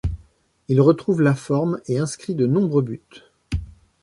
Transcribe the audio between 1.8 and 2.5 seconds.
et inscrit de